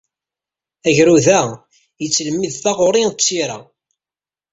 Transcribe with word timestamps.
Agrud-a 0.87 1.39
yettlemmid 2.01 2.53
taɣuri 2.63 3.03
d 3.13 3.17
tira. 3.25 3.59